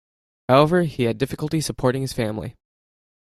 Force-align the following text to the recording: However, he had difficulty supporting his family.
However, 0.49 0.81
he 0.81 1.03
had 1.03 1.19
difficulty 1.19 1.61
supporting 1.61 2.01
his 2.01 2.11
family. 2.11 2.55